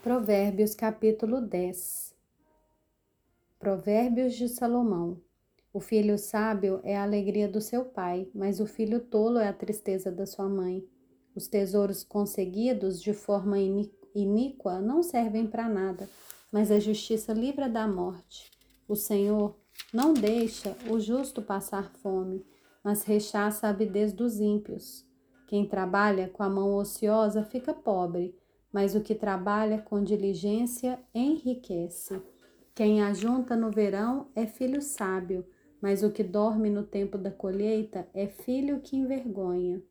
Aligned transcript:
Provérbios 0.00 0.76
capítulo 0.76 1.40
10 1.40 2.14
Provérbios 3.58 4.34
de 4.36 4.48
Salomão 4.48 5.20
O 5.72 5.80
filho 5.80 6.16
sábio 6.16 6.80
é 6.84 6.96
a 6.96 7.02
alegria 7.02 7.48
do 7.48 7.60
seu 7.60 7.84
pai, 7.84 8.28
mas 8.32 8.60
o 8.60 8.66
filho 8.66 9.00
tolo 9.00 9.40
é 9.40 9.48
a 9.48 9.52
tristeza 9.52 10.12
da 10.12 10.24
sua 10.24 10.48
mãe. 10.48 10.86
Os 11.34 11.48
tesouros 11.48 12.04
conseguidos 12.04 13.02
de 13.02 13.12
forma 13.12 13.56
iníqua 14.14 14.80
não 14.80 15.02
servem 15.02 15.48
para 15.48 15.68
nada, 15.68 16.08
mas 16.52 16.70
a 16.70 16.78
justiça 16.78 17.32
livra 17.32 17.68
da 17.68 17.86
morte. 17.88 18.52
O 18.86 18.94
Senhor 18.94 19.56
não 19.92 20.14
deixa 20.14 20.76
o 20.88 21.00
justo 21.00 21.42
passar 21.42 21.90
fome, 21.94 22.46
mas 22.84 23.02
rechaça 23.02 23.66
a 23.66 23.70
avidez 23.70 24.12
dos 24.12 24.38
ímpios. 24.38 25.04
Quem 25.48 25.66
trabalha 25.66 26.28
com 26.28 26.44
a 26.44 26.48
mão 26.48 26.72
ociosa 26.76 27.42
fica 27.42 27.74
pobre 27.74 28.38
mas 28.72 28.94
o 28.94 29.00
que 29.00 29.14
trabalha 29.14 29.78
com 29.78 30.02
diligência 30.02 30.98
enriquece. 31.14 32.20
Quem 32.74 33.02
ajunta 33.02 33.56
no 33.56 33.70
verão 33.70 34.28
é 34.34 34.46
filho 34.46 34.80
sábio, 34.82 35.44
mas 35.80 36.02
o 36.02 36.10
que 36.10 36.22
dorme 36.22 36.68
no 36.70 36.82
tempo 36.82 37.16
da 37.16 37.30
colheita 37.30 38.08
é 38.12 38.26
filho 38.26 38.80
que 38.80 38.96
envergonha. 38.96 39.82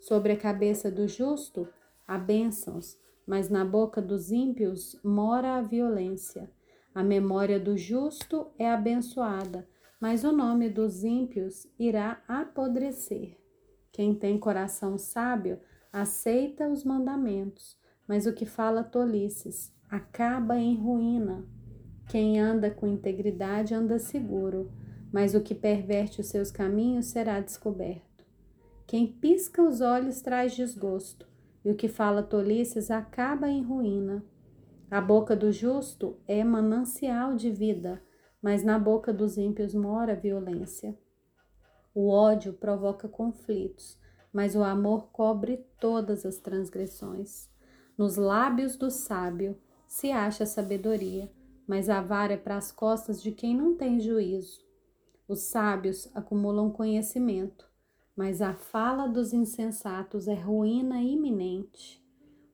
Sobre 0.00 0.32
a 0.32 0.36
cabeça 0.36 0.90
do 0.90 1.06
justo 1.06 1.68
há 2.06 2.18
bênçãos, 2.18 2.98
mas 3.26 3.48
na 3.48 3.64
boca 3.64 4.00
dos 4.00 4.30
ímpios 4.30 4.98
mora 5.02 5.56
a 5.56 5.62
violência. 5.62 6.50
A 6.94 7.02
memória 7.02 7.58
do 7.58 7.76
justo 7.76 8.48
é 8.58 8.70
abençoada, 8.70 9.68
mas 10.00 10.24
o 10.24 10.32
nome 10.32 10.68
dos 10.68 11.04
ímpios 11.04 11.66
irá 11.78 12.22
apodrecer. 12.28 13.36
Quem 13.90 14.14
tem 14.14 14.38
coração 14.38 14.98
sábio 14.98 15.60
aceita 15.92 16.68
os 16.68 16.84
mandamentos 16.84 17.78
mas 18.06 18.26
o 18.26 18.32
que 18.32 18.46
fala 18.46 18.82
tolices 18.82 19.72
acaba 19.90 20.58
em 20.58 20.76
ruína. 20.76 21.44
Quem 22.08 22.38
anda 22.38 22.70
com 22.70 22.86
integridade 22.86 23.74
anda 23.74 23.98
seguro, 23.98 24.70
mas 25.12 25.34
o 25.34 25.40
que 25.40 25.54
perverte 25.54 26.20
os 26.20 26.26
seus 26.26 26.50
caminhos 26.50 27.06
será 27.06 27.40
descoberto. 27.40 28.24
Quem 28.86 29.06
pisca 29.06 29.62
os 29.62 29.80
olhos 29.80 30.20
traz 30.20 30.54
desgosto, 30.54 31.26
e 31.64 31.70
o 31.70 31.74
que 31.74 31.88
fala 31.88 32.22
tolices 32.22 32.90
acaba 32.90 33.48
em 33.48 33.62
ruína. 33.62 34.22
A 34.90 35.00
boca 35.00 35.34
do 35.34 35.50
justo 35.50 36.18
é 36.28 36.44
manancial 36.44 37.34
de 37.34 37.50
vida, 37.50 38.02
mas 38.42 38.62
na 38.62 38.78
boca 38.78 39.12
dos 39.12 39.38
ímpios 39.38 39.74
mora 39.74 40.14
violência. 40.14 40.96
O 41.94 42.08
ódio 42.10 42.52
provoca 42.52 43.08
conflitos, 43.08 43.98
mas 44.32 44.54
o 44.54 44.62
amor 44.62 45.08
cobre 45.12 45.64
todas 45.80 46.26
as 46.26 46.38
transgressões. 46.38 47.48
Nos 47.96 48.16
lábios 48.16 48.76
do 48.76 48.90
sábio 48.90 49.56
se 49.86 50.10
acha 50.10 50.44
sabedoria, 50.44 51.30
mas 51.64 51.88
a 51.88 52.00
vara 52.00 52.32
é 52.32 52.36
para 52.36 52.56
as 52.56 52.72
costas 52.72 53.22
de 53.22 53.30
quem 53.30 53.56
não 53.56 53.76
tem 53.76 54.00
juízo. 54.00 54.60
Os 55.28 55.42
sábios 55.42 56.10
acumulam 56.12 56.72
conhecimento, 56.72 57.70
mas 58.16 58.42
a 58.42 58.52
fala 58.52 59.06
dos 59.06 59.32
insensatos 59.32 60.26
é 60.26 60.34
ruína 60.34 61.00
iminente. 61.00 62.04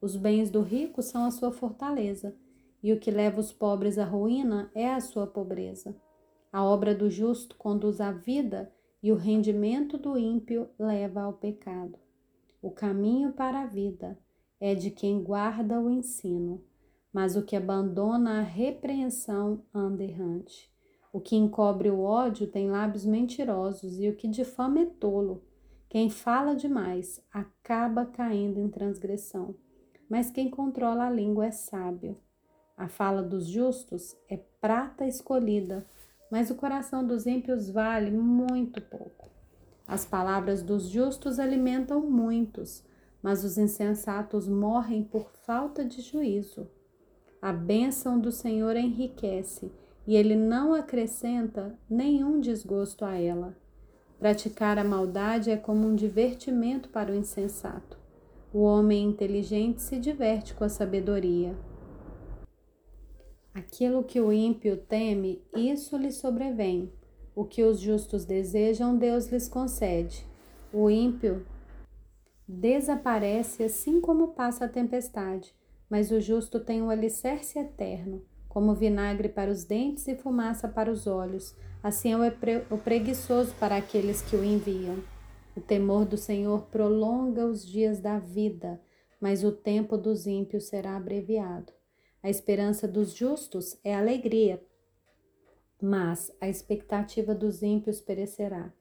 Os 0.00 0.16
bens 0.16 0.50
do 0.50 0.60
rico 0.60 1.02
são 1.02 1.24
a 1.24 1.30
sua 1.30 1.52
fortaleza, 1.52 2.36
e 2.82 2.92
o 2.92 2.98
que 2.98 3.10
leva 3.10 3.40
os 3.40 3.52
pobres 3.52 3.96
à 3.96 4.04
ruína 4.04 4.72
é 4.74 4.92
a 4.92 5.00
sua 5.00 5.26
pobreza. 5.26 5.94
A 6.52 6.64
obra 6.64 6.96
do 6.96 7.08
justo 7.08 7.56
conduz 7.56 8.00
à 8.00 8.10
vida, 8.10 8.72
e 9.00 9.12
o 9.12 9.16
rendimento 9.16 9.96
do 9.96 10.18
ímpio 10.18 10.68
leva 10.76 11.22
ao 11.22 11.32
pecado. 11.32 11.96
O 12.60 12.72
caminho 12.72 13.32
para 13.32 13.62
a 13.62 13.66
vida 13.66 14.18
é 14.60 14.74
de 14.74 14.90
quem 14.90 15.22
guarda 15.22 15.80
o 15.80 15.90
ensino, 15.90 16.62
mas 17.12 17.36
o 17.36 17.42
que 17.42 17.56
abandona 17.56 18.40
a 18.40 18.42
repreensão 18.42 19.64
anda 19.72 20.04
errante. 20.04 20.70
O 21.12 21.20
que 21.20 21.36
encobre 21.36 21.90
o 21.90 22.00
ódio 22.00 22.46
tem 22.46 22.70
lábios 22.70 23.04
mentirosos, 23.04 23.98
e 23.98 24.08
o 24.08 24.16
que 24.16 24.28
difama 24.28 24.80
é 24.80 24.86
tolo. 24.86 25.42
Quem 25.88 26.10
fala 26.10 26.54
demais 26.54 27.24
acaba 27.32 28.04
caindo 28.04 28.60
em 28.60 28.68
transgressão, 28.68 29.54
mas 30.08 30.30
quem 30.30 30.50
controla 30.50 31.06
a 31.06 31.10
língua 31.10 31.46
é 31.46 31.50
sábio. 31.50 32.18
A 32.76 32.88
fala 32.88 33.22
dos 33.22 33.46
justos 33.46 34.14
é 34.28 34.36
prata 34.36 35.06
escolhida, 35.06 35.86
mas 36.30 36.50
o 36.50 36.54
coração 36.54 37.06
dos 37.06 37.26
ímpios 37.26 37.70
vale 37.70 38.10
muito 38.10 38.80
pouco. 38.82 39.30
As 39.86 40.04
palavras 40.04 40.62
dos 40.62 40.88
justos 40.88 41.38
alimentam 41.38 42.02
muitos, 42.02 42.84
mas 43.28 43.44
os 43.44 43.58
insensatos 43.58 44.48
morrem 44.48 45.04
por 45.04 45.30
falta 45.44 45.84
de 45.84 46.00
juízo. 46.00 46.66
A 47.42 47.52
bênção 47.52 48.18
do 48.18 48.32
Senhor 48.32 48.74
enriquece 48.74 49.70
e 50.06 50.16
ele 50.16 50.34
não 50.34 50.72
acrescenta 50.72 51.78
nenhum 51.90 52.40
desgosto 52.40 53.04
a 53.04 53.18
ela. 53.20 53.54
Praticar 54.18 54.78
a 54.78 54.82
maldade 54.82 55.50
é 55.50 55.58
como 55.58 55.86
um 55.86 55.94
divertimento 55.94 56.88
para 56.88 57.12
o 57.12 57.14
insensato. 57.14 57.98
O 58.50 58.60
homem 58.60 59.04
inteligente 59.04 59.82
se 59.82 59.98
diverte 59.98 60.54
com 60.54 60.64
a 60.64 60.70
sabedoria. 60.70 61.54
Aquilo 63.52 64.04
que 64.04 64.22
o 64.22 64.32
ímpio 64.32 64.78
teme, 64.78 65.42
isso 65.54 65.98
lhe 65.98 66.10
sobrevém. 66.10 66.90
O 67.36 67.44
que 67.44 67.62
os 67.62 67.78
justos 67.78 68.24
desejam, 68.24 68.96
Deus 68.96 69.26
lhes 69.26 69.50
concede. 69.50 70.24
O 70.72 70.88
ímpio 70.88 71.44
desaparece 72.48 73.62
assim 73.62 74.00
como 74.00 74.28
passa 74.28 74.64
a 74.64 74.68
tempestade, 74.68 75.54
mas 75.90 76.10
o 76.10 76.18
justo 76.18 76.58
tem 76.58 76.80
um 76.80 76.88
alicerce 76.88 77.58
eterno, 77.58 78.24
como 78.48 78.74
vinagre 78.74 79.28
para 79.28 79.50
os 79.50 79.64
dentes 79.64 80.08
e 80.08 80.16
fumaça 80.16 80.66
para 80.66 80.90
os 80.90 81.06
olhos, 81.06 81.54
assim 81.82 82.12
é 82.12 82.16
o 82.70 82.78
preguiçoso 82.78 83.54
para 83.56 83.76
aqueles 83.76 84.22
que 84.22 84.34
o 84.34 84.42
enviam. 84.42 84.96
O 85.54 85.60
temor 85.60 86.06
do 86.06 86.16
Senhor 86.16 86.62
prolonga 86.66 87.44
os 87.44 87.66
dias 87.66 88.00
da 88.00 88.18
vida, 88.18 88.80
mas 89.20 89.44
o 89.44 89.52
tempo 89.52 89.98
dos 89.98 90.26
ímpios 90.26 90.64
será 90.64 90.96
abreviado. 90.96 91.72
A 92.22 92.30
esperança 92.30 92.88
dos 92.88 93.14
justos 93.14 93.78
é 93.84 93.94
alegria, 93.94 94.62
mas 95.80 96.34
a 96.40 96.48
expectativa 96.48 97.34
dos 97.34 97.62
ímpios 97.62 98.00
perecerá. 98.00 98.72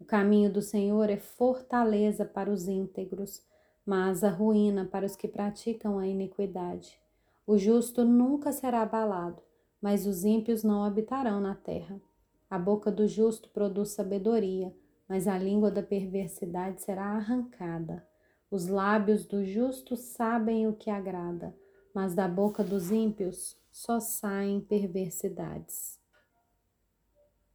O 0.00 0.04
caminho 0.04 0.50
do 0.50 0.62
Senhor 0.62 1.10
é 1.10 1.18
fortaleza 1.18 2.24
para 2.24 2.50
os 2.50 2.66
íntegros, 2.66 3.44
mas 3.84 4.24
a 4.24 4.30
ruína 4.30 4.86
para 4.86 5.04
os 5.04 5.14
que 5.14 5.28
praticam 5.28 5.98
a 5.98 6.06
iniquidade. 6.06 6.98
O 7.46 7.58
justo 7.58 8.02
nunca 8.02 8.50
será 8.50 8.80
abalado, 8.80 9.42
mas 9.80 10.06
os 10.06 10.24
ímpios 10.24 10.64
não 10.64 10.82
habitarão 10.82 11.38
na 11.38 11.54
terra. 11.54 12.00
A 12.48 12.58
boca 12.58 12.90
do 12.90 13.06
justo 13.06 13.50
produz 13.50 13.90
sabedoria, 13.90 14.74
mas 15.06 15.28
a 15.28 15.36
língua 15.36 15.70
da 15.70 15.82
perversidade 15.82 16.80
será 16.80 17.04
arrancada. 17.04 18.02
Os 18.50 18.68
lábios 18.68 19.26
do 19.26 19.44
justo 19.44 19.96
sabem 19.96 20.66
o 20.66 20.72
que 20.72 20.88
agrada, 20.88 21.54
mas 21.94 22.14
da 22.14 22.26
boca 22.26 22.64
dos 22.64 22.90
ímpios 22.90 23.54
só 23.70 24.00
saem 24.00 24.60
perversidades. 24.60 25.99